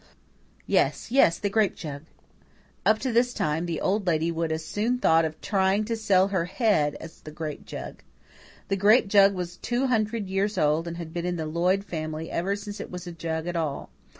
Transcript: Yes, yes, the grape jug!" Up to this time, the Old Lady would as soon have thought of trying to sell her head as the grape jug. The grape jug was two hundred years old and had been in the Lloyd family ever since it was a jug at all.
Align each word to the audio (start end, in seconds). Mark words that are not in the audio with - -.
Yes, 0.65 1.11
yes, 1.11 1.37
the 1.37 1.47
grape 1.51 1.75
jug!" 1.75 2.05
Up 2.87 2.97
to 2.97 3.11
this 3.11 3.35
time, 3.35 3.67
the 3.67 3.79
Old 3.79 4.07
Lady 4.07 4.31
would 4.31 4.51
as 4.51 4.65
soon 4.65 4.93
have 4.93 5.01
thought 5.01 5.25
of 5.25 5.39
trying 5.41 5.85
to 5.85 5.95
sell 5.95 6.29
her 6.29 6.45
head 6.45 6.95
as 6.99 7.21
the 7.21 7.29
grape 7.29 7.67
jug. 7.67 8.01
The 8.69 8.77
grape 8.77 9.07
jug 9.07 9.35
was 9.35 9.57
two 9.57 9.85
hundred 9.85 10.27
years 10.27 10.57
old 10.57 10.87
and 10.87 10.97
had 10.97 11.13
been 11.13 11.27
in 11.27 11.35
the 11.35 11.45
Lloyd 11.45 11.83
family 11.83 12.31
ever 12.31 12.55
since 12.55 12.79
it 12.79 12.89
was 12.89 13.05
a 13.05 13.11
jug 13.11 13.45
at 13.45 13.55
all. 13.55 13.91